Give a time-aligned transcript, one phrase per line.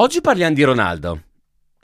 [0.00, 1.22] Oggi parliamo di Ronaldo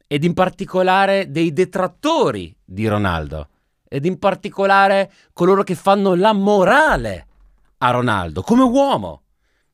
[0.06, 3.48] ed in particolare dei detrattori di Ronaldo
[3.88, 7.27] ed in particolare coloro che fanno la morale
[7.79, 9.22] a Ronaldo come uomo.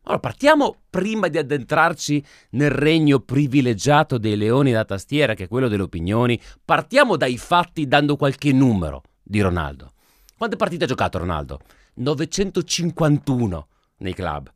[0.04, 5.68] Allora, partiamo prima di addentrarci nel regno privilegiato dei leoni da tastiera, che è quello
[5.68, 9.92] delle opinioni, partiamo dai fatti dando qualche numero di Ronaldo.
[10.38, 11.60] Quante partite ha giocato Ronaldo?
[11.96, 13.68] 951
[13.98, 14.50] nei club.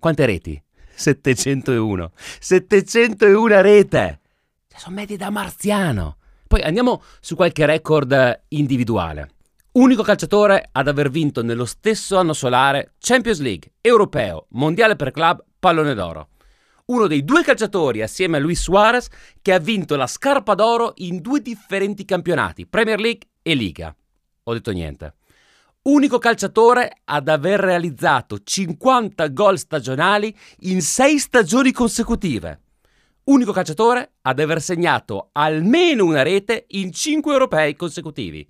[0.00, 0.60] Quante reti?
[1.00, 2.12] 701.
[2.38, 4.20] 701 rete!
[4.68, 6.18] Cioè, sono medie da marziano.
[6.46, 9.30] Poi andiamo su qualche record individuale.
[9.72, 15.42] Unico calciatore ad aver vinto nello stesso anno solare Champions League, Europeo, Mondiale per club,
[15.58, 16.28] Pallone d'Oro.
[16.86, 19.08] Uno dei due calciatori assieme a Luis Suarez
[19.40, 23.94] che ha vinto la scarpa d'oro in due differenti campionati, Premier League e Liga.
[24.42, 25.14] Ho detto niente
[25.82, 32.60] unico calciatore ad aver realizzato 50 gol stagionali in 6 stagioni consecutive.
[33.24, 38.46] Unico calciatore ad aver segnato almeno una rete in 5 europei consecutivi.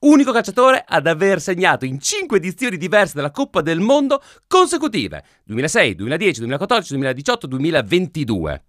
[0.00, 5.22] Unico calciatore ad aver segnato in 5 edizioni diverse della Coppa del Mondo consecutive.
[5.44, 8.64] 2006, 2010, 2014, 2018, 2022.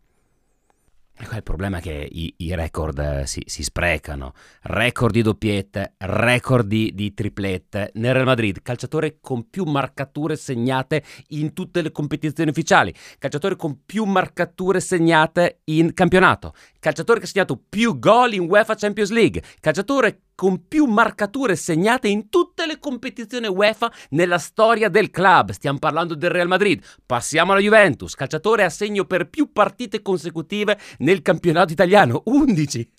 [1.24, 5.94] Ecco, il problema è che i, i record eh, si, si, sprecano, record di doppiette,
[6.00, 7.92] record di, di, triplette.
[7.94, 13.86] Nel Real Madrid, calciatore con più marcature segnate in tutte le competizioni ufficiali, calciatore con
[13.86, 19.42] più marcature segnate in campionato, calciatore che ha segnato più gol in UEFA Champions League,
[19.62, 25.52] calciatore con più marcature segnate in tutte le competizioni UEFA nella storia del club.
[25.52, 26.84] Stiamo parlando del Real Madrid.
[27.06, 32.90] Passiamo alla Juventus, calciatore a segno per più partite consecutive nel campionato italiano, 11.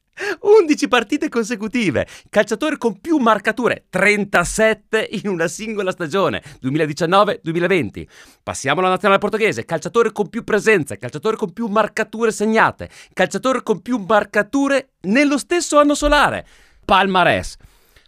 [0.40, 8.06] 11 partite consecutive, calciatore con più marcature, 37 in una singola stagione, 2019-2020.
[8.42, 13.82] Passiamo alla nazionale portoghese, calciatore con più presenze, calciatore con più marcature segnate, calciatore con
[13.82, 16.46] più marcature nello stesso anno solare
[16.84, 17.56] palmarès.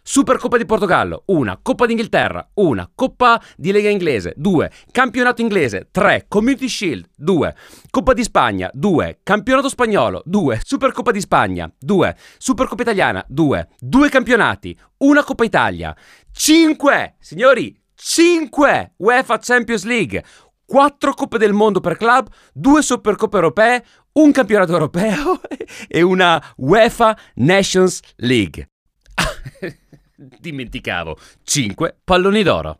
[0.09, 6.27] Supercoppa di Portogallo, una, Coppa d'Inghilterra, una, Coppa di Lega Inglese, due, Campionato Inglese, tre,
[6.29, 7.53] Community Shield, due,
[7.89, 14.07] Coppa di Spagna, due, Campionato Spagnolo, due, Supercoppa di Spagna, due, Supercoppa Italiana, due, due
[14.07, 15.93] campionati, una Coppa Italia,
[16.31, 20.23] cinque, signori, cinque UEFA Champions League,
[20.67, 23.83] quattro Coppe del Mondo per club, due Supercoppe europee,
[24.17, 25.41] un campionato europeo
[25.87, 28.69] e una UEFA Nations League.
[30.15, 32.79] Dimenticavo, 5 palloni d'oro.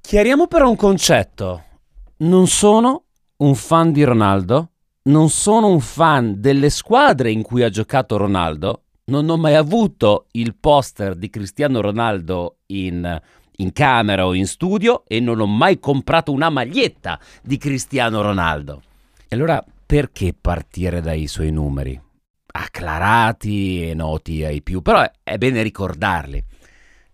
[0.00, 1.64] Chiariamo però un concetto.
[2.18, 3.04] Non sono
[3.38, 4.70] un fan di Ronaldo,
[5.04, 10.26] non sono un fan delle squadre in cui ha giocato Ronaldo, non ho mai avuto
[10.32, 13.20] il poster di Cristiano Ronaldo in,
[13.56, 18.82] in camera o in studio e non ho mai comprato una maglietta di Cristiano Ronaldo.
[19.28, 21.98] E allora perché partire dai suoi numeri?
[22.46, 26.44] Acclarati e noti ai più, però è bene ricordarli.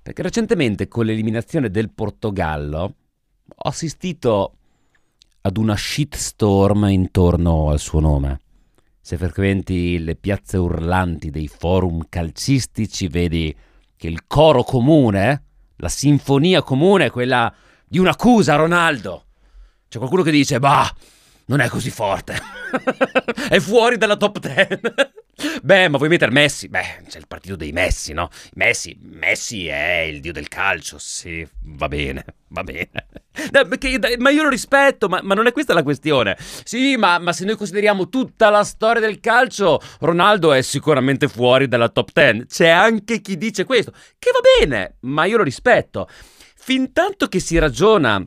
[0.01, 2.95] Perché recentemente con l'eliminazione del Portogallo
[3.55, 4.57] ho assistito
[5.43, 8.41] ad una shitstorm intorno al suo nome.
[9.01, 13.55] Se frequenti le piazze urlanti dei forum calcistici vedi
[13.97, 15.45] che il coro comune,
[15.77, 17.53] la sinfonia comune è quella
[17.85, 19.25] di un'accusa a Ronaldo.
[19.89, 20.91] C'è qualcuno che dice, bah,
[21.53, 22.35] non è così forte.
[23.51, 24.81] è fuori dalla top 10.
[25.63, 26.69] Beh, ma vuoi mettere Messi?
[26.69, 28.31] Beh, c'è il partito dei Messi, no?
[28.55, 32.91] Messi, Messi è il dio del calcio, sì, va bene, va bene.
[33.51, 36.39] Perché, ma io lo rispetto, ma, ma, non è questa la questione.
[36.39, 41.69] Sì, ma, ma, se noi consideriamo tutta la storia del calcio, Ronaldo è sicuramente fuori
[41.69, 42.47] dalla top 10.
[42.47, 46.09] C'è anche chi dice questo, che va bene, ma io lo rispetto.
[46.09, 48.23] Fin tanto che si ragiona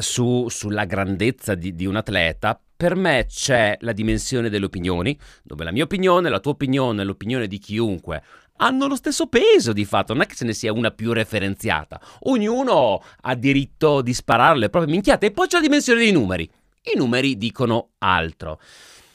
[0.00, 5.64] su, sulla grandezza di, di un atleta, per me c'è la dimensione delle opinioni, dove
[5.64, 8.22] la mia opinione, la tua opinione, l'opinione di chiunque
[8.56, 12.00] hanno lo stesso peso di fatto, non è che ce ne sia una più referenziata.
[12.20, 16.48] Ognuno ha diritto di sparare le proprie minchiate e poi c'è la dimensione dei numeri.
[16.94, 18.60] I numeri dicono altro.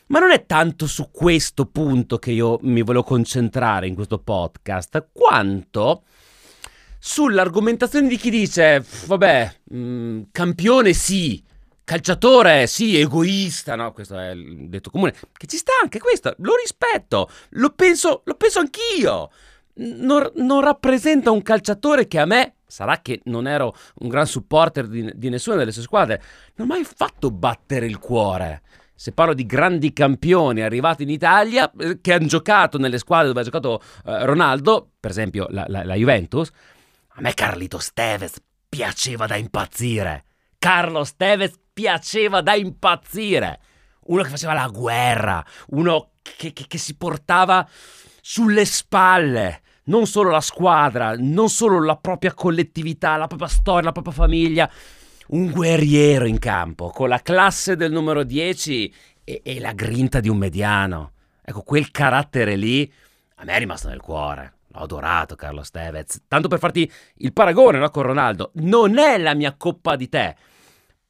[0.07, 5.09] Ma non è tanto su questo punto che io mi volevo concentrare in questo podcast,
[5.14, 6.03] quanto
[6.99, 11.41] sull'argomentazione di chi dice, vabbè, mh, mm, campione sì,
[11.84, 13.93] calciatore sì, egoista, no?
[13.93, 18.35] Questo è il detto comune, che ci sta anche questo, lo rispetto, lo penso, lo
[18.35, 19.31] penso anch'io.
[19.81, 24.87] Non, non, rappresenta un calciatore che a me, sarà che non ero un gran supporter
[24.87, 26.22] di, di nessuna delle sue squadre,
[26.55, 28.61] non ha mai fatto battere il cuore
[28.99, 33.40] se parlo di grandi campioni arrivati in Italia eh, che hanno giocato nelle squadre dove
[33.40, 36.52] ha giocato eh, Ronaldo, per esempio la, la, la Juventus,
[37.19, 40.23] a me Carlito Steves piaceva da impazzire.
[40.57, 43.59] Carlo Steves piaceva da impazzire.
[44.05, 47.67] uno che faceva la guerra, uno che, che, che si portava
[48.21, 53.91] sulle spalle non solo la squadra, non solo la propria collettività, la propria storia, la
[53.91, 54.71] propria famiglia,
[55.27, 58.93] un guerriero in campo, con la classe del numero 10
[59.23, 61.11] e, e la grinta di un mediano.
[61.41, 62.91] Ecco, quel carattere lì
[63.35, 64.59] a me è rimasto nel cuore.
[64.71, 66.21] L'ho adorato Carlo Tevez.
[66.27, 70.35] Tanto per farti il paragone no, con Ronaldo, non è la mia coppa di tè.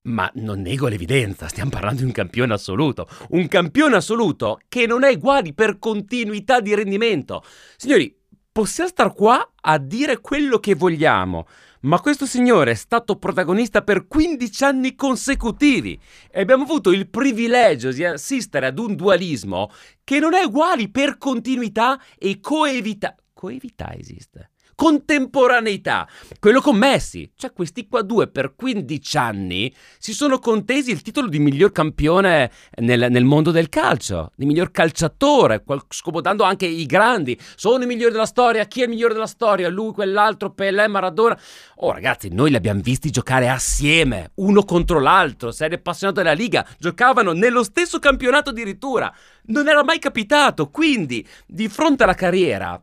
[0.02, 3.08] Ma non nego l'evidenza, stiamo parlando di un campione assoluto.
[3.30, 7.44] Un campione assoluto che non è uguale per continuità di rendimento.
[7.76, 8.16] Signori,
[8.50, 11.46] possiamo star qua a dire quello che vogliamo,
[11.82, 16.00] ma questo signore è stato protagonista per 15 anni consecutivi
[16.32, 19.70] e abbiamo avuto il privilegio di assistere ad un dualismo
[20.04, 23.16] che non è uguale per continuità e coevità.
[23.40, 24.50] Coevità esiste
[24.80, 26.08] contemporaneità.
[26.40, 31.28] Quello con Messi, cioè questi qua due per 15 anni si sono contesi il titolo
[31.28, 37.38] di miglior campione nel, nel mondo del calcio, di miglior calciatore, scomodando anche i grandi.
[37.58, 39.68] Sono i migliori della storia, chi è il migliore della storia?
[39.68, 41.38] Lui, quell'altro, Pelé, Maradona.
[41.82, 46.66] Oh ragazzi, noi li abbiamo visti giocare assieme, uno contro l'altro, serie appassionato della Liga,
[46.78, 49.14] giocavano nello stesso campionato addirittura.
[49.48, 52.82] Non era mai capitato, quindi di fronte alla carriera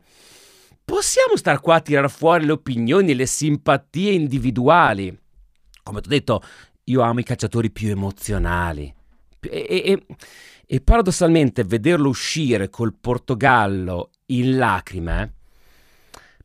[0.89, 5.15] possiamo star qua a tirare fuori le opinioni, le simpatie individuali.
[5.83, 6.41] Come ti ho detto,
[6.85, 8.93] io amo i calciatori più emozionali.
[9.41, 10.05] E, e,
[10.65, 15.33] e paradossalmente vederlo uscire col Portogallo in lacrime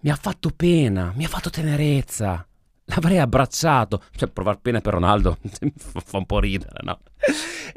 [0.02, 2.46] mi ha fatto pena, mi ha fatto tenerezza.
[2.86, 4.02] L'avrei abbracciato.
[4.14, 5.38] Cioè, provare pena per Ronaldo
[5.76, 7.00] fa un po' ridere, no?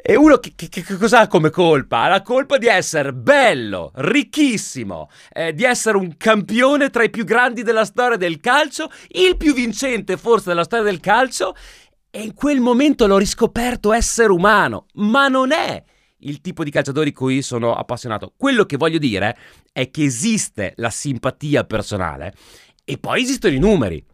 [0.02, 2.02] E uno che, che, che cosa come colpa?
[2.02, 7.24] Ha la colpa di essere bello, ricchissimo, eh, di essere un campione tra i più
[7.24, 11.54] grandi della storia del calcio, il più vincente forse della storia del calcio,
[12.10, 15.82] e in quel momento l'ho riscoperto essere umano, ma non è
[16.20, 18.32] il tipo di calciatori cui sono appassionato.
[18.36, 19.36] Quello che voglio dire
[19.72, 22.34] è che esiste la simpatia personale
[22.84, 24.04] e poi esistono i numeri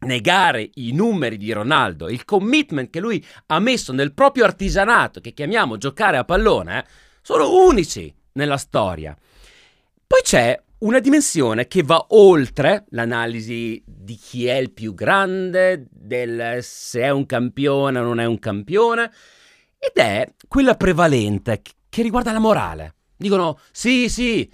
[0.00, 5.32] negare i numeri di Ronaldo, il commitment che lui ha messo nel proprio artigianato, che
[5.32, 6.84] chiamiamo giocare a pallone, eh,
[7.22, 9.16] sono unici nella storia.
[10.06, 16.58] Poi c'è una dimensione che va oltre l'analisi di chi è il più grande, del
[16.62, 19.10] se è un campione o non è un campione,
[19.78, 22.94] ed è quella prevalente che riguarda la morale.
[23.16, 24.48] Dicono sì, sì,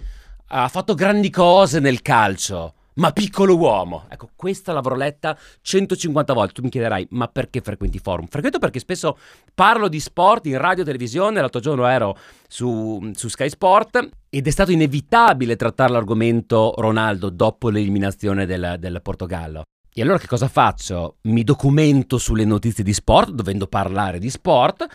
[0.47, 4.05] ha fatto grandi cose nel calcio, ma piccolo uomo.
[4.09, 6.53] Ecco, questa l'avrò letta 150 volte.
[6.53, 8.27] Tu mi chiederai, ma perché frequenti forum?
[8.27, 9.17] Frequento perché spesso
[9.53, 11.39] parlo di sport in radio e televisione.
[11.39, 12.17] L'altro giorno ero
[12.47, 18.99] su, su Sky Sport ed è stato inevitabile trattare l'argomento Ronaldo dopo l'eliminazione del, del
[19.01, 19.63] Portogallo.
[19.95, 21.17] E allora che cosa faccio?
[21.23, 24.87] Mi documento sulle notizie di sport, dovendo parlare di sport,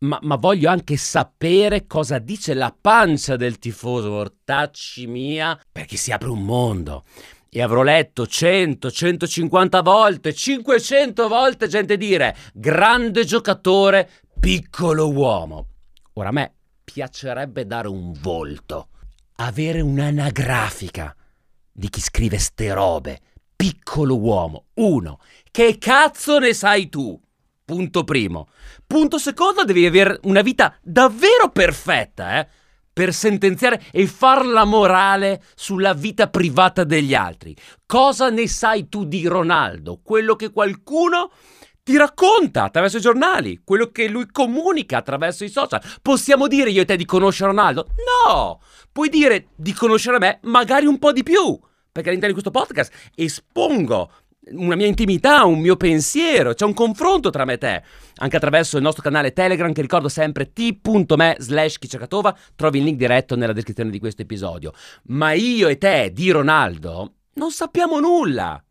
[0.00, 6.12] ma, ma, voglio anche sapere cosa dice la pancia del tifoso, mortacci mia, perché si
[6.12, 7.04] apre un mondo
[7.54, 14.08] e avrò letto 100, 150 volte, 500 volte gente dire grande giocatore,
[14.40, 15.66] piccolo uomo.
[16.14, 18.88] Ora a me piacerebbe dare un volto,
[19.36, 21.14] avere un'anagrafica
[21.70, 23.20] di chi scrive ste robe.
[23.54, 24.68] Piccolo uomo.
[24.76, 25.20] Uno,
[25.50, 27.20] che cazzo ne sai tu?
[27.66, 28.48] Punto primo.
[28.86, 32.48] Punto secondo, devi avere una vita davvero perfetta, eh?
[32.92, 37.56] Per sentenziare e far la morale sulla vita privata degli altri.
[37.86, 40.00] Cosa ne sai tu di Ronaldo?
[40.02, 41.30] Quello che qualcuno
[41.82, 45.82] ti racconta attraverso i giornali, quello che lui comunica attraverso i social.
[46.00, 47.88] Possiamo dire io e te di conoscere Ronaldo?
[48.26, 48.60] No!
[48.92, 51.58] Puoi dire di conoscere me magari un po' di più,
[51.90, 54.10] perché all'interno di questo podcast espongo
[54.50, 57.82] una mia intimità, un mio pensiero, c'è un confronto tra me e te,
[58.16, 62.98] anche attraverso il nostro canale Telegram che ricordo sempre t.me slash chicercatova, trovi il link
[62.98, 64.72] diretto nella descrizione di questo episodio.
[65.04, 68.62] Ma io e te di Ronaldo non sappiamo nulla.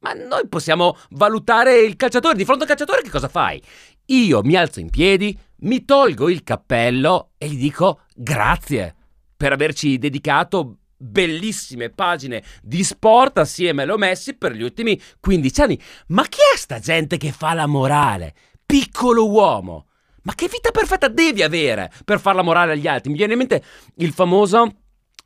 [0.00, 3.60] Ma noi possiamo valutare il calciatore, di fronte al calciatore che cosa fai?
[4.06, 8.94] Io mi alzo in piedi, mi tolgo il cappello e gli dico grazie
[9.34, 15.60] per averci dedicato bellissime pagine di sport assieme a Leo Messi per gli ultimi 15
[15.60, 15.80] anni.
[16.08, 18.34] Ma chi è sta gente che fa la morale?
[18.64, 19.86] Piccolo uomo.
[20.22, 23.10] Ma che vita perfetta devi avere per fare la morale agli altri?
[23.10, 23.62] Mi viene in mente
[23.96, 24.76] il famoso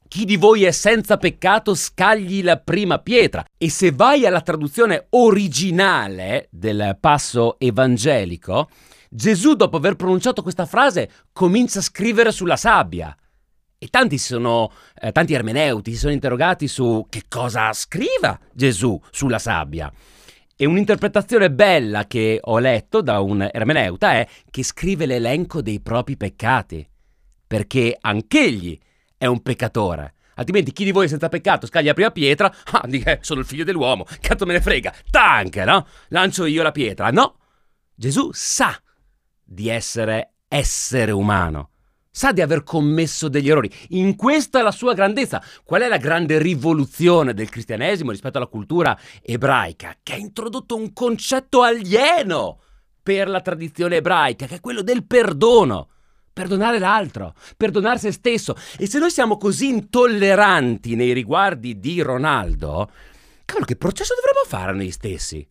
[0.09, 3.45] chi di voi è senza peccato scagli la prima pietra.
[3.57, 8.69] E se vai alla traduzione originale del passo evangelico,
[9.09, 13.17] Gesù dopo aver pronunciato questa frase comincia a scrivere sulla sabbia.
[13.81, 19.39] E tanti, sono, eh, tanti ermeneuti si sono interrogati su che cosa scriva Gesù sulla
[19.39, 19.93] sabbia.
[20.57, 26.17] E un'interpretazione bella che ho letto da un ermeneuta è che scrive l'elenco dei propri
[26.17, 26.85] peccati,
[27.47, 28.77] perché anch'egli
[29.17, 30.15] è un peccatore.
[30.35, 32.53] Altrimenti chi di voi senza peccato scaglia la prima pietra?
[32.73, 35.87] Ah, dica, eh, sono il figlio dell'uomo, cazzo me ne frega, tanche, no?
[36.09, 37.11] Lancio io la pietra.
[37.11, 37.37] No,
[37.95, 38.77] Gesù sa
[39.45, 41.71] di essere essere umano
[42.19, 43.71] sa di aver commesso degli errori.
[43.91, 45.41] In questa la sua grandezza.
[45.63, 49.95] Qual è la grande rivoluzione del cristianesimo rispetto alla cultura ebraica?
[50.03, 52.59] Che ha introdotto un concetto alieno
[53.01, 55.91] per la tradizione ebraica, che è quello del perdono.
[56.33, 58.57] Perdonare l'altro, perdonare se stesso.
[58.77, 62.91] E se noi siamo così intolleranti nei riguardi di Ronaldo,
[63.45, 65.49] cavolo, che processo dovremmo fare noi stessi?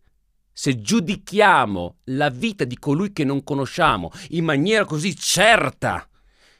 [0.58, 6.07] se giudichiamo la vita di colui che non conosciamo in maniera così certa,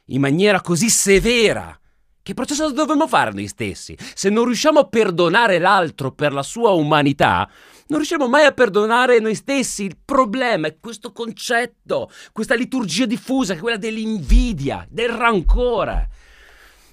[0.09, 1.77] in maniera così severa.
[2.21, 3.97] Che processo dovremmo fare noi stessi?
[4.13, 7.49] Se non riusciamo a perdonare l'altro per la sua umanità,
[7.87, 9.85] non riusciremo mai a perdonare noi stessi.
[9.85, 16.09] Il problema è questo concetto, questa liturgia diffusa, quella dell'invidia, del rancore.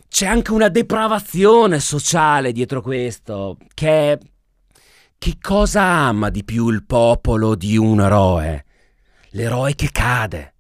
[0.09, 4.19] C'è anche una depravazione sociale dietro questo, che
[5.19, 8.65] che cosa ama di più il popolo di un eroe?
[9.31, 10.55] L'eroe che cade.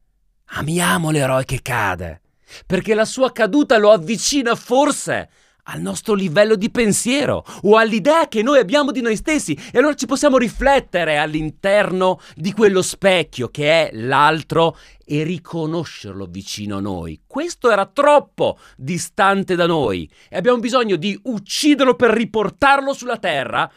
[0.56, 2.22] Amiamo l'eroe che cade
[2.66, 5.28] perché la sua caduta lo avvicina forse
[5.68, 9.94] al nostro livello di pensiero o all'idea che noi abbiamo di noi stessi e allora
[9.94, 17.22] ci possiamo riflettere all'interno di quello specchio che è l'altro e riconoscerlo vicino a noi.
[17.26, 23.70] Questo era troppo distante da noi e abbiamo bisogno di ucciderlo per riportarlo sulla terra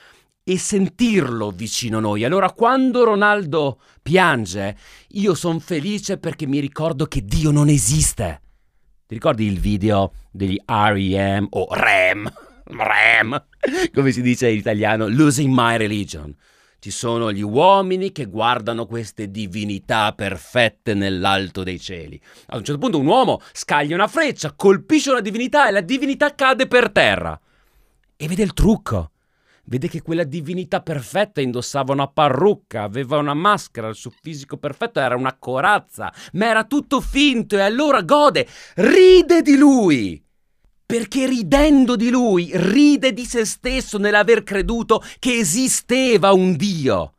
[0.44, 2.24] e sentirlo vicino a noi.
[2.24, 4.78] Allora quando Ronaldo piange,
[5.10, 8.42] io sono felice perché mi ricordo che Dio non esiste
[9.10, 12.32] ti ricordi il video degli REM o REM?
[12.66, 13.44] REM,
[13.92, 16.32] come si dice in italiano, Losing My Religion.
[16.78, 22.22] Ci sono gli uomini che guardano queste divinità perfette nell'alto dei cieli.
[22.50, 26.36] Ad un certo punto un uomo scaglia una freccia, colpisce una divinità e la divinità
[26.36, 27.40] cade per terra.
[28.16, 29.10] E vede il trucco
[29.70, 35.00] vede che quella divinità perfetta indossava una parrucca, aveva una maschera, il suo fisico perfetto
[35.00, 40.24] era una corazza, ma era tutto finto e allora gode, ride di lui.
[40.86, 47.14] Perché ridendo di lui, ride di se stesso nell'aver creduto che esisteva un Dio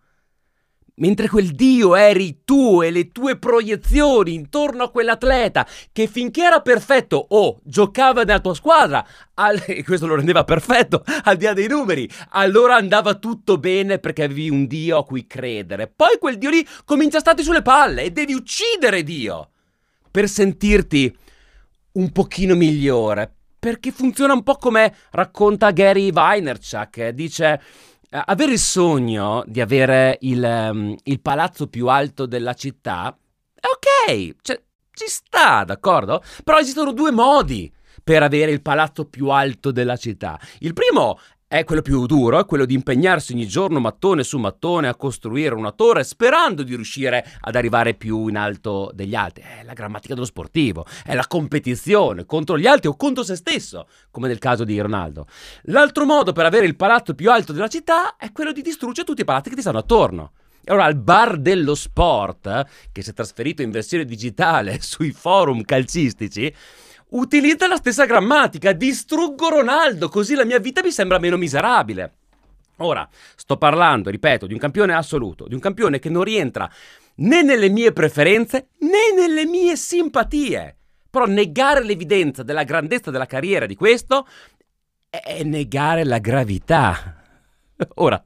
[1.01, 6.61] mentre quel Dio eri tu e le tue proiezioni intorno a quell'atleta che finché era
[6.61, 11.53] perfetto o giocava nella tua squadra, al, e questo lo rendeva perfetto al di là
[11.53, 15.89] dei numeri, allora andava tutto bene perché avevi un Dio a cui credere.
[15.89, 19.51] Poi quel Dio lì comincia a starti sulle palle e devi uccidere Dio
[20.11, 21.17] per sentirti
[21.93, 23.35] un pochino migliore.
[23.61, 27.61] Perché funziona un po' come racconta Gary Vaynerchuk, dice eh,
[28.11, 33.17] avere il sogno di avere il, um, il, palazzo più alto della città
[33.55, 34.61] è ok, cioè,
[34.93, 36.23] ci sta, d'accordo?
[36.43, 40.39] Però esistono due modi per avere il palazzo più alto della città.
[40.59, 41.19] Il primo
[41.53, 45.57] è quello più duro, è quello di impegnarsi ogni giorno mattone su mattone a costruire
[45.57, 49.43] una torre sperando di riuscire ad arrivare più in alto degli altri.
[49.43, 53.89] È la grammatica dello sportivo, è la competizione contro gli altri o contro se stesso,
[54.13, 55.27] come nel caso di Ronaldo.
[55.63, 59.23] L'altro modo per avere il palazzo più alto della città è quello di distruggere tutti
[59.23, 60.31] i palazzi che ti stanno attorno.
[60.69, 66.55] Ora, al bar dello sport, che si è trasferito in versione digitale sui forum calcistici,
[67.11, 72.15] utilizza la stessa grammatica, distruggo Ronaldo, così la mia vita mi sembra meno miserabile.
[72.77, 76.71] Ora, sto parlando, ripeto, di un campione assoluto, di un campione che non rientra
[77.17, 80.77] né nelle mie preferenze né nelle mie simpatie.
[81.11, 84.27] Però negare l'evidenza della grandezza della carriera di questo
[85.11, 87.23] è negare la gravità.
[87.97, 88.23] Ora,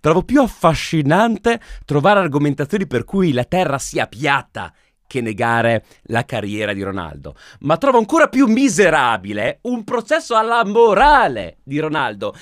[0.00, 4.72] trovo più affascinante trovare argomentazioni per cui la Terra sia piatta
[5.06, 11.58] che negare la carriera di Ronaldo, ma trovo ancora più miserabile un processo alla morale
[11.62, 12.34] di Ronaldo.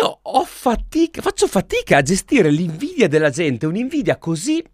[0.00, 4.64] Io ho fatica, faccio fatica a gestire l'invidia della gente, un'invidia così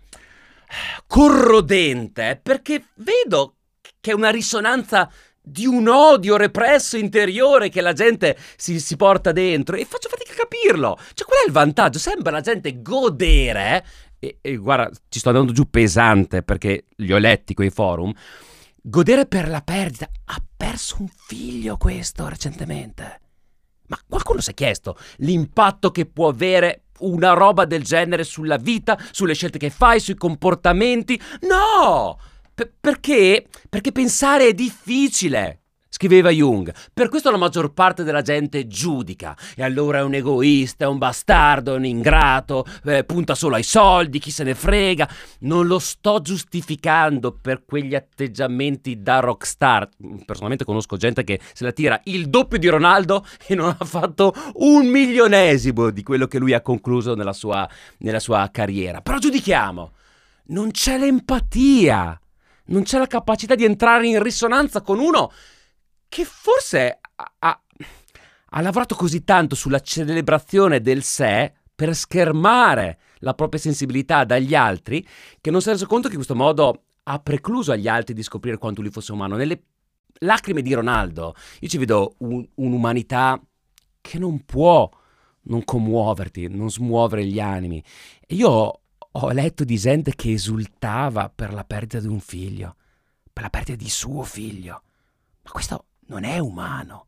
[1.07, 3.57] corrodente, perché vedo
[4.01, 5.11] che è una risonanza
[5.45, 10.33] di un odio represso interiore che la gente si, si, porta dentro e faccio fatica
[10.33, 10.99] a capirlo.
[11.15, 11.99] Cioè, qual è il vantaggio?
[11.99, 13.85] Sembra la gente godere
[14.25, 18.13] e, e guarda, ci sto andando giù pesante perché li ho letti quei forum.
[18.81, 20.09] Godere per la perdita.
[20.27, 23.21] Ha perso un figlio questo recentemente.
[23.89, 28.97] Ma qualcuno si è chiesto l'impatto che può avere una roba del genere sulla vita,
[29.11, 31.21] sulle scelte che fai, sui comportamenti?
[31.41, 32.17] No!
[32.55, 33.49] P- perché?
[33.69, 35.62] Perché pensare è difficile.
[35.93, 36.73] Scriveva Jung.
[36.95, 39.37] Per questo la maggior parte della gente giudica.
[39.55, 43.63] E allora è un egoista, è un bastardo, è un ingrato, eh, punta solo ai
[43.63, 45.07] soldi, chi se ne frega.
[45.41, 49.91] Non lo sto giustificando per quegli atteggiamenti da rockstar.
[50.25, 54.33] Personalmente conosco gente che se la tira il doppio di Ronaldo e non ha fatto
[54.55, 57.69] un milionesimo di quello che lui ha concluso nella sua,
[57.99, 59.03] nella sua carriera.
[59.03, 59.93] Però giudichiamo.
[60.45, 62.19] Non c'è l'empatia.
[62.65, 65.31] Non c'è la capacità di entrare in risonanza con uno
[66.13, 67.33] che forse ha,
[68.51, 75.07] ha, lavorato così tanto sulla celebrazione del sé per schermare la propria sensibilità dagli altri
[75.41, 78.23] che non si è reso conto che in questo modo ha precluso agli altri di
[78.23, 79.37] scoprire quanto lui fosse umano.
[79.37, 79.63] Nelle
[80.19, 83.41] lacrime di Ronaldo io ci vedo un, un'umanità
[84.03, 84.91] che non può
[85.45, 87.83] non commuoverti, non smuovere gli animi.
[88.21, 88.81] E io
[89.13, 92.77] ho letto di gente che esultava per la perdita di un figlio,
[93.33, 94.83] per la perdita di suo figlio.
[95.43, 97.07] Ma questo non è umano.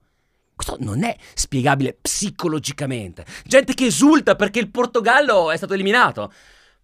[0.56, 3.26] Questo non è spiegabile psicologicamente.
[3.44, 6.32] Gente che esulta perché il Portogallo è stato eliminato.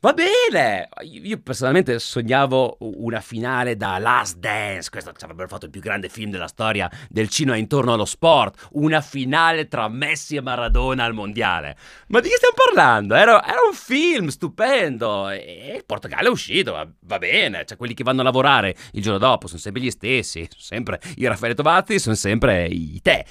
[0.02, 0.88] Va bene!
[1.02, 6.08] Io personalmente sognavo una finale da Last Dance, questo ci avrebbero fatto il più grande
[6.08, 11.12] film della storia del cinema intorno allo sport, una finale tra Messi e Maradona al
[11.12, 11.76] mondiale.
[12.06, 13.14] Ma di che stiamo parlando?
[13.14, 17.92] Era, era un film stupendo e il Portogallo è uscito, va, va, bene, cioè quelli
[17.92, 21.54] che vanno a lavorare il giorno dopo sono sempre gli stessi, sono sempre i Raffaele
[21.54, 23.26] Tovazzi, sono sempre i te.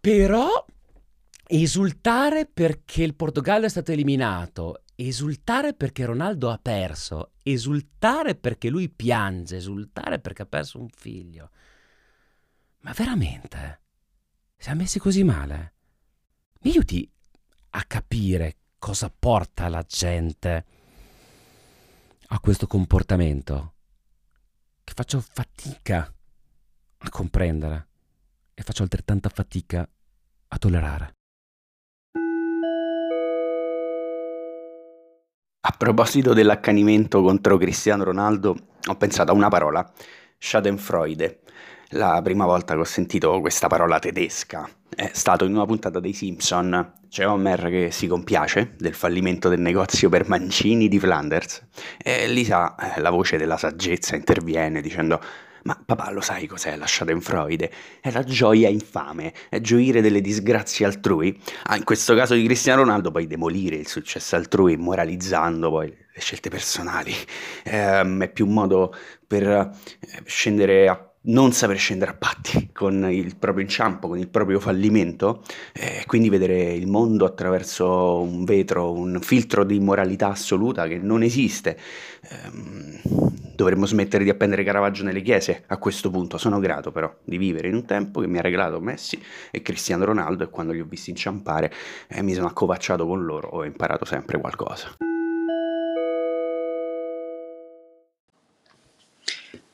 [0.00, 0.66] Però
[1.46, 8.88] esultare perché il Portogallo è stato eliminato esultare perché Ronaldo ha perso, esultare perché lui
[8.88, 11.50] piange, esultare perché ha perso un figlio.
[12.80, 13.80] Ma veramente?
[14.56, 15.74] Siamo messi così male?
[16.60, 17.10] Mi aiuti
[17.70, 20.66] a capire cosa porta la gente
[22.26, 23.74] a questo comportamento
[24.84, 26.12] che faccio fatica
[26.98, 27.88] a comprendere
[28.54, 29.88] e faccio altrettanta fatica
[30.48, 31.21] a tollerare.
[35.82, 39.84] Proposito dell'accanimento contro Cristiano Ronaldo, ho pensato a una parola,
[40.38, 41.40] Schadenfreude.
[41.94, 46.12] La prima volta che ho sentito questa parola tedesca è stato in una puntata dei
[46.12, 46.92] Simpson.
[47.08, 51.66] C'è Homer che si compiace del fallimento del negozio per mancini di Flanders
[52.00, 55.20] e Lisa, eh, la voce della saggezza, interviene dicendo
[55.64, 57.70] ma papà lo sai cos'è la Schadenfreude?
[58.00, 61.38] È la gioia infame, è gioire delle disgrazie altrui.
[61.64, 66.20] Ah, in questo caso di Cristiano Ronaldo poi demolire il successo altrui, moralizzando poi le
[66.20, 67.12] scelte personali.
[67.64, 68.94] Eh, è più un modo
[69.26, 69.70] per eh,
[70.24, 75.42] scendere a non saper scendere a patti con il proprio inciampo, con il proprio fallimento,
[75.72, 81.22] eh, quindi vedere il mondo attraverso un vetro, un filtro di moralità assoluta che non
[81.22, 81.78] esiste.
[82.28, 83.00] Ehm,
[83.54, 86.38] dovremmo smettere di appendere Caravaggio nelle chiese a questo punto.
[86.38, 90.04] Sono grato però di vivere in un tempo che mi ha regalato Messi e Cristiano
[90.04, 91.72] Ronaldo e quando li ho visti inciampare
[92.08, 95.11] eh, mi sono accovacciato con loro, ho imparato sempre qualcosa.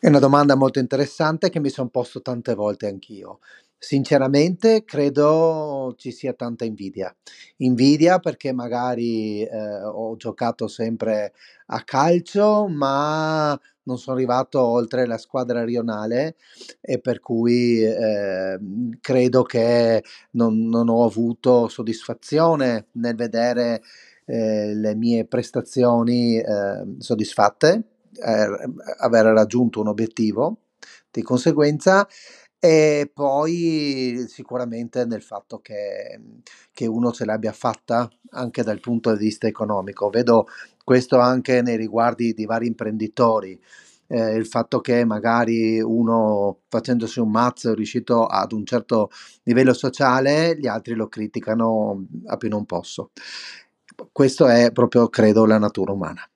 [0.00, 3.40] È una domanda molto interessante che mi sono posto tante volte anch'io.
[3.76, 7.12] Sinceramente credo ci sia tanta invidia.
[7.56, 11.32] Invidia perché magari eh, ho giocato sempre
[11.66, 16.36] a calcio, ma non sono arrivato oltre la squadra rionale
[16.80, 18.56] e per cui eh,
[19.00, 23.82] credo che non, non, ho avuto soddisfazione nel vedere
[24.26, 30.58] eh, le mie prestazioni eh, soddisfatte aver raggiunto un obiettivo
[31.10, 32.06] di conseguenza
[32.60, 36.20] e poi sicuramente nel fatto che,
[36.72, 40.10] che, uno ce l'abbia fatta anche dal punto di vista economico.
[40.10, 40.46] Vedo
[40.82, 43.60] questo anche nei riguardi di vari imprenditori.
[44.08, 49.10] Eh, il fatto che magari uno facendosi un mazzo è riuscito ad un certo
[49.44, 53.10] livello sociale, gli altri lo criticano a più non posso.
[54.12, 56.28] Questo è proprio, credo, la natura umana.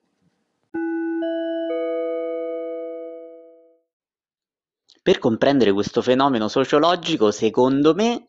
[5.03, 8.29] Per comprendere questo fenomeno sociologico, secondo me,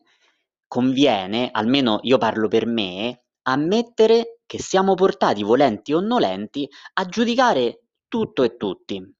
[0.66, 7.84] conviene, almeno io parlo per me, ammettere che siamo portati, volenti o nolenti, a giudicare
[8.08, 9.14] tutto e tutti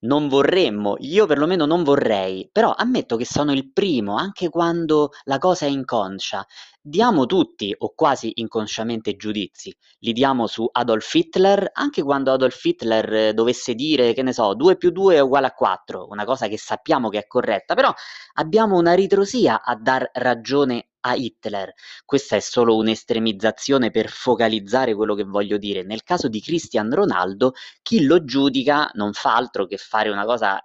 [0.00, 5.38] non vorremmo, io perlomeno non vorrei, però ammetto che sono il primo, anche quando la
[5.38, 6.46] cosa è inconscia.
[6.88, 9.76] Diamo tutti, o quasi inconsciamente, giudizi.
[9.98, 14.54] Li diamo su Adolf Hitler, anche quando Adolf Hitler eh, dovesse dire, che ne so,
[14.54, 17.92] 2 più 2 è uguale a 4, una cosa che sappiamo che è corretta, però
[18.34, 21.72] abbiamo una ritrosia a dar ragione a Hitler.
[22.04, 25.82] Questa è solo un'estremizzazione per focalizzare quello che voglio dire.
[25.82, 30.64] Nel caso di Cristian Ronaldo, chi lo giudica non fa altro che fare una cosa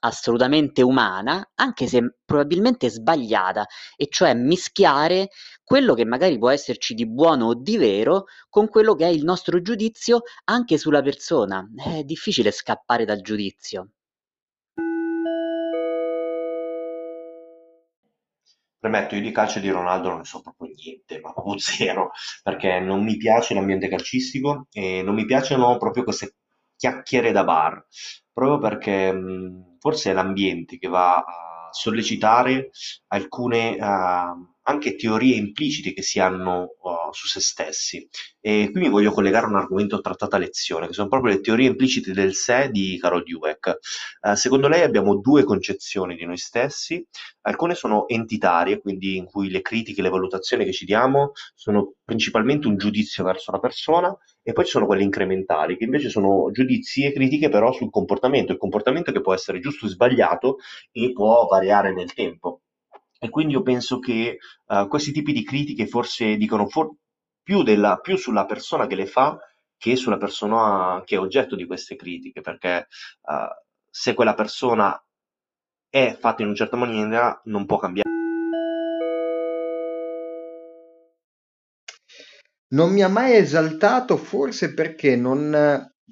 [0.00, 5.30] assolutamente umana, anche se probabilmente sbagliata, e cioè mischiare
[5.62, 9.24] quello che magari può esserci di buono o di vero con quello che è il
[9.24, 11.66] nostro giudizio anche sulla persona.
[11.76, 13.90] È difficile scappare dal giudizio.
[18.80, 22.78] Premetto, io di calcio di Ronaldo non ne so proprio niente, ma proprio zero, perché
[22.78, 26.36] non mi piace l'ambiente calcistico e non mi piacciono proprio queste
[26.76, 27.84] chiacchiere da bar,
[28.32, 32.70] proprio perché mh, forse è l'ambiente che va a sollecitare
[33.08, 38.06] alcune uh, anche teorie implicite che si hanno uh, su se stessi.
[38.38, 41.40] E qui mi voglio collegare a un argomento trattato a lezione, che sono proprio le
[41.40, 43.78] teorie implicite del sé di Carol Dweck.
[44.20, 47.04] Uh, secondo lei abbiamo due concezioni di noi stessi,
[47.42, 52.66] alcune sono entitarie, quindi in cui le critiche, le valutazioni che ci diamo sono principalmente
[52.66, 54.14] un giudizio verso la persona,
[54.48, 58.52] e poi ci sono quelle incrementali, che invece sono giudizi e critiche però sul comportamento,
[58.52, 60.56] il comportamento che può essere giusto o sbagliato
[60.90, 62.62] e può variare nel tempo.
[63.18, 66.94] E quindi io penso che uh, questi tipi di critiche forse dicono for-
[67.42, 69.38] più, della, più, sulla persona che le fa
[69.76, 72.86] che sulla persona che è oggetto di queste critiche, perché
[73.24, 74.98] uh, se quella persona
[75.90, 78.07] è fatta in una certa maniera non può cambiare.
[82.70, 85.50] Non mi ha mai esaltato, forse perché non,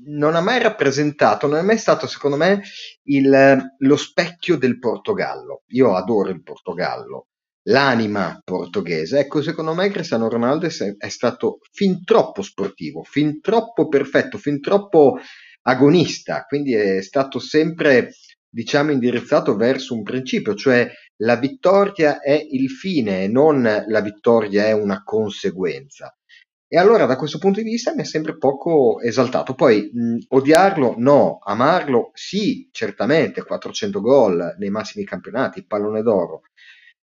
[0.05, 2.63] non ha mai rappresentato, non è mai stato secondo me
[3.05, 5.63] il, lo specchio del Portogallo.
[5.69, 7.27] Io adoro il Portogallo,
[7.65, 9.19] l'anima portoghese.
[9.19, 15.19] Ecco, secondo me Cristiano Ronaldo è stato fin troppo sportivo, fin troppo perfetto, fin troppo
[15.63, 18.13] agonista, quindi è stato sempre
[18.49, 24.67] diciamo indirizzato verso un principio, cioè la vittoria è il fine e non la vittoria
[24.67, 26.17] è una conseguenza.
[26.69, 29.55] E allora da questo punto di vista mi ha sempre poco esaltato.
[29.55, 36.43] Poi mh, odiarlo no, amarlo sì, certamente, 400 gol nei massimi campionati, pallone d'oro.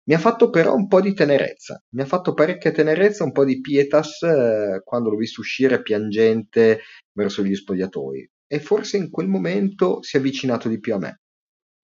[0.05, 3.45] Mi ha fatto però un po' di tenerezza, mi ha fatto parecchia tenerezza, un po'
[3.45, 6.81] di pietas eh, quando l'ho visto uscire piangente
[7.13, 8.29] verso gli spogliatoi.
[8.45, 11.21] E forse in quel momento si è avvicinato di più a me.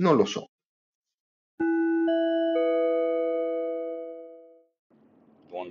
[0.01, 0.49] Non lo so.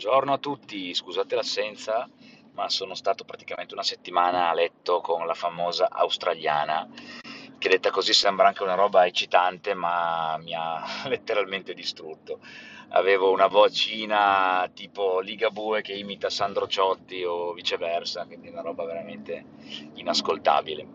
[0.01, 2.09] Buongiorno a tutti, scusate l'assenza,
[2.53, 6.89] ma sono stato praticamente una settimana a letto con la famosa australiana,
[7.59, 12.39] che detta così sembra anche una roba eccitante, ma mi ha letteralmente distrutto.
[12.91, 19.47] Avevo una vocina tipo Ligabue che imita Sandro Ciotti o viceversa, quindi una roba veramente
[19.95, 20.87] inascoltabile.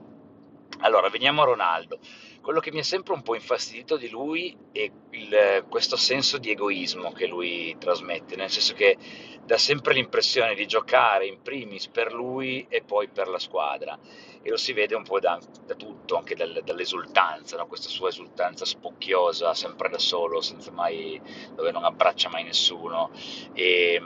[0.80, 2.00] Allora, veniamo a Ronaldo.
[2.44, 6.52] Quello che mi ha sempre un po' infastidito di lui è il, questo senso di
[6.52, 8.98] egoismo che lui trasmette, nel senso che
[9.46, 13.98] dà sempre l'impressione di giocare in primis per lui e poi per la squadra
[14.42, 17.66] e lo si vede un po' da, da tutto, anche dal, dall'esultanza, no?
[17.66, 21.22] questa sua esultanza spocchiosa, sempre da solo, mai,
[21.56, 23.10] dove non abbraccia mai nessuno.
[23.54, 24.02] E,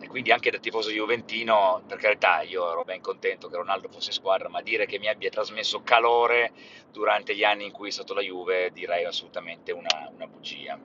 [0.00, 4.12] e quindi anche da tifoso juventino, per carità, io ero ben contento che Ronaldo fosse
[4.12, 6.52] squadra, ma dire che mi abbia trasmesso calore
[6.92, 10.78] durante gli anni in cui è stato la Juve direi assolutamente una, una bugia.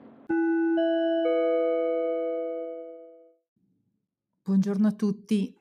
[4.42, 5.54] Buongiorno a tutti.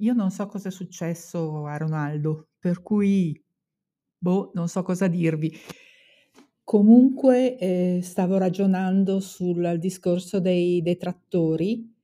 [0.00, 3.40] Io non so cosa è successo a Ronaldo, per cui
[4.18, 5.56] boh, non so cosa dirvi.
[6.62, 11.96] Comunque eh, stavo ragionando sul discorso dei detrattori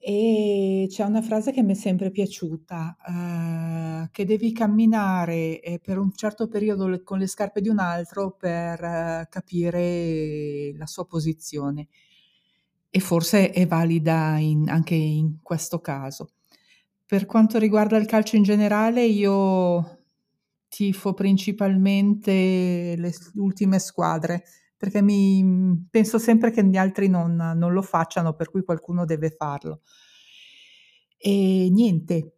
[0.00, 5.98] e c'è una frase che mi è sempre piaciuta, ehm, che devi camminare, ehm, per
[5.98, 11.88] un certo periodo con le scarpe di un altro per eh, capire la sua posizione.
[12.90, 16.30] E forse è valida in anche in questo caso.
[17.06, 19.98] Per quanto riguarda il calcio in generale, io
[20.68, 24.44] tifo principalmente le ultime squadre
[24.80, 29.28] perché mi penso sempre che gli altri non non lo facciano, per cui qualcuno deve
[29.28, 29.82] farlo.
[31.18, 32.36] E niente.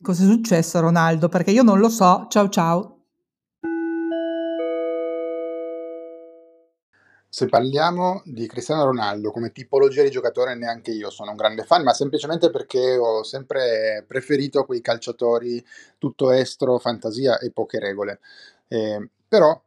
[0.00, 1.28] Cos'è successo a Ronaldo?
[1.28, 2.28] Perché io non lo so.
[2.30, 3.04] Ciao ciao.
[7.28, 11.82] Se parliamo di Cristiano Ronaldo come tipologia di giocatore, neanche io sono un grande fan,
[11.82, 15.62] ma semplicemente perché ho sempre preferito quei calciatori
[15.98, 18.20] tutto estro, fantasia e poche regole.
[18.68, 19.62] Eh, però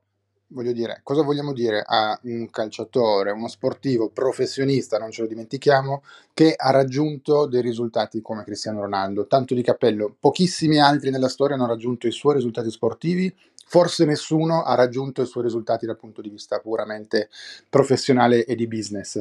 [0.47, 6.03] voglio dire, cosa vogliamo dire a un calciatore, uno sportivo professionista, non ce lo dimentichiamo,
[6.33, 10.15] che ha raggiunto dei risultati come Cristiano Ronaldo, tanto di cappello.
[10.19, 13.33] Pochissimi altri nella storia hanno raggiunto i suoi risultati sportivi,
[13.67, 17.29] forse nessuno ha raggiunto i suoi risultati dal punto di vista puramente
[17.69, 19.19] professionale e di business.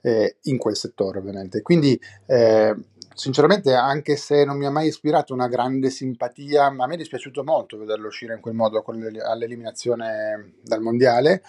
[0.00, 1.60] Eh, in quel settore ovviamente.
[1.60, 2.72] Quindi eh,
[3.18, 7.42] sinceramente, anche se non mi ha mai ispirato una grande simpatia, a me è dispiaciuto
[7.42, 11.42] molto vederlo uscire in quel modo le- all'eliminazione dal mondiale.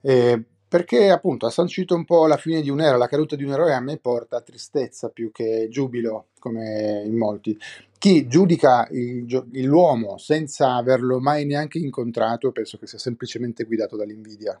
[0.00, 3.52] eh, perché appunto ha sancito un po' la fine di un'era, la caduta di un
[3.52, 7.58] eroe a me porta tristezza più che giubilo, come in molti.
[7.98, 9.26] Chi giudica il
[9.64, 14.60] l'uomo senza averlo mai neanche incontrato, penso che sia semplicemente guidato dall'invidia.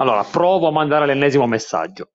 [0.00, 2.10] Allora, provo a mandare l'ennesimo messaggio.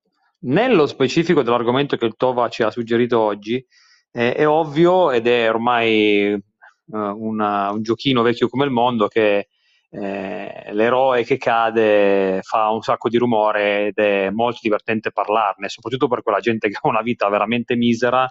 [0.46, 3.66] Nello specifico dell'argomento che il Tova ci ha suggerito oggi,
[4.12, 6.40] eh, è ovvio ed è ormai eh,
[6.86, 9.48] una- un giochino vecchio come il mondo che
[9.90, 16.08] eh, l'eroe che cade fa un sacco di rumore ed è molto divertente parlarne, soprattutto
[16.08, 18.30] per quella gente che ha una vita veramente misera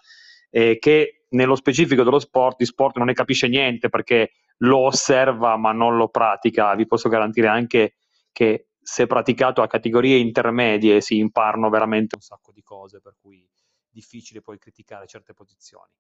[0.51, 5.57] e che nello specifico dello sport, di sport non ne capisce niente perché lo osserva
[5.57, 6.75] ma non lo pratica.
[6.75, 7.94] Vi posso garantire anche
[8.33, 13.49] che se praticato a categorie intermedie si imparano veramente un sacco di cose, per cui
[13.88, 15.90] difficile poi criticare certe posizioni.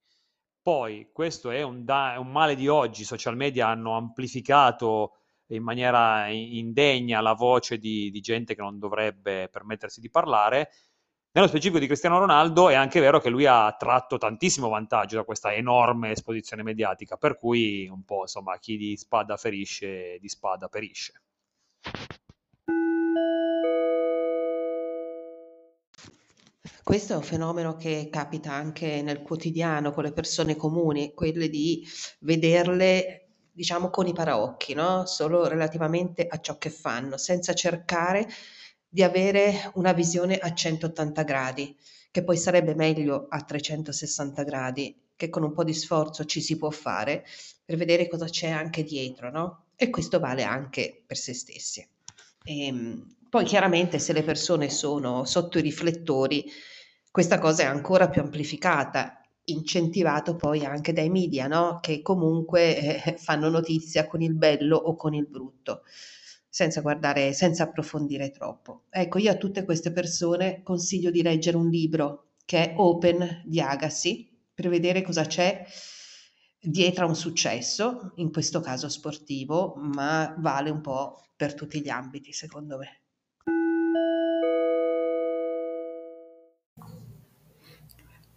[0.60, 5.16] Poi, questo è un, da- un male di oggi, i social media hanno amplificato
[5.46, 10.70] in maniera indegna la voce di, di gente che non dovrebbe permettersi di parlare.
[11.32, 15.24] Nello specifico di Cristiano Ronaldo è anche vero che lui ha tratto tantissimo vantaggio da
[15.24, 20.68] questa enorme esposizione mediatica, per cui un po' insomma chi di spada ferisce, di spada
[20.68, 21.22] perisce.
[26.82, 31.86] Questo è un fenomeno che capita anche nel quotidiano con le persone comuni, quelle di
[32.20, 35.06] vederle, diciamo, con i paraocchi, no?
[35.06, 38.28] Solo relativamente a ciò che fanno, senza cercare
[38.86, 41.74] di avere una visione a 180 gradi,
[42.10, 46.58] che poi sarebbe meglio a 360 gradi, che con un po' di sforzo ci si
[46.58, 47.24] può fare
[47.64, 49.64] per vedere cosa c'è anche dietro, no?
[49.76, 51.88] E questo vale anche per se stessi.
[52.44, 56.44] Ehm, poi chiaramente se le persone sono sotto i riflettori,
[57.10, 61.78] questa cosa è ancora più amplificata, incentivato poi anche dai media, no?
[61.80, 65.82] Che comunque eh, fanno notizia con il bello o con il brutto,
[66.48, 68.84] senza guardare, senza approfondire troppo.
[68.90, 73.60] Ecco, io a tutte queste persone consiglio di leggere un libro che è Open di
[73.60, 75.64] Agassi per vedere cosa c'è
[76.64, 81.88] dietro a un successo, in questo caso sportivo, ma vale un po' per tutti gli
[81.88, 83.00] ambiti, secondo me.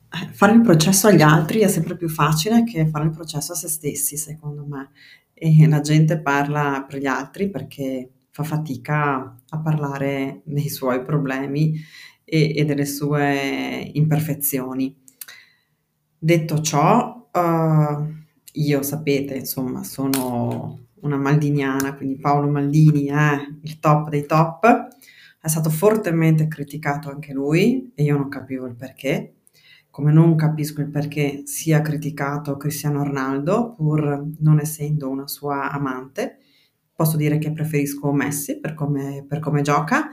[0.09, 3.55] Eh, Fare il processo agli altri è sempre più facile che fare il processo a
[3.55, 4.89] se stessi, secondo me.
[5.33, 11.79] E la gente parla per gli altri perché fa fatica a parlare dei suoi problemi
[12.23, 14.97] e, e delle sue imperfezioni.
[16.17, 18.14] Detto ciò, eh,
[18.56, 24.88] io sapete, insomma, sono una maldiniana, quindi Paolo Maldini è il top dei top.
[25.39, 29.36] È stato fortemente criticato anche lui e io non capivo il perché
[29.96, 36.39] come non capisco il perché sia criticato Cristiano Ronaldo, pur non essendo una sua amante.
[36.94, 40.10] Posso dire che preferisco Messi per come, per come gioca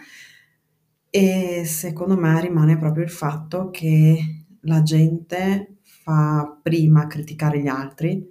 [1.10, 8.24] e secondo me rimane proprio il fatto che la gente fa prima criticare gli altri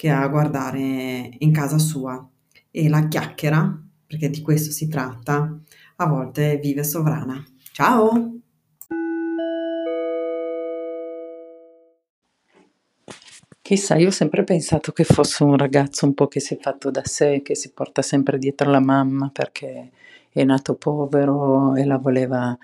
[0.00, 2.26] che a guardare in casa sua
[2.70, 5.60] e la chiacchiera, perché di questo si tratta,
[5.96, 7.44] a volte vive sovrana.
[7.70, 8.38] Ciao!
[13.60, 16.90] Chissà, io ho sempre pensato che fosse un ragazzo un po' che si è fatto
[16.90, 19.90] da sé, che si porta sempre dietro la mamma perché
[20.30, 22.56] è nato povero e la voleva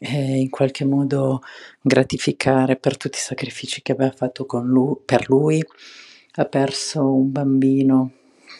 [0.00, 1.42] eh, in qualche modo
[1.80, 5.64] gratificare per tutti i sacrifici che aveva fatto lui, per lui.
[6.36, 8.12] Ha perso un bambino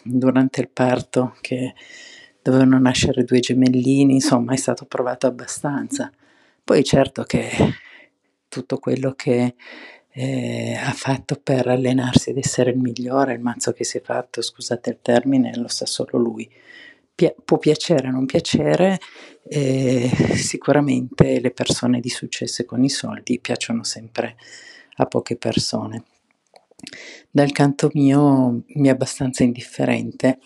[0.02, 1.74] durante il parto che
[2.42, 6.10] dovevano nascere due gemellini, insomma è stato provato abbastanza.
[6.64, 7.50] Poi certo che
[8.48, 9.54] tutto quello che
[10.08, 14.40] eh, ha fatto per allenarsi ad essere il migliore, il mazzo che si è fatto,
[14.40, 16.50] scusate il termine, lo sa solo lui.
[17.14, 18.98] Pia- può piacere o non piacere,
[19.48, 24.36] eh, sicuramente le persone di successo con i soldi piacciono sempre
[24.96, 26.04] a poche persone.
[27.30, 30.38] Dal canto mio mi è abbastanza indifferente,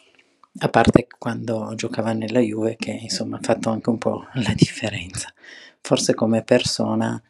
[0.59, 5.33] a parte quando giocava nella Juve che insomma ha fatto anche un po' la differenza,
[5.81, 7.20] forse come persona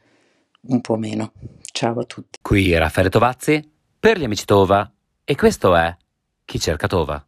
[0.62, 1.32] un po' meno.
[1.62, 2.38] Ciao a tutti.
[2.42, 3.66] Qui Raffaele Tovazzi
[3.98, 4.90] per gli amici Tova
[5.24, 5.96] e questo è
[6.44, 7.18] Chi cerca Tova.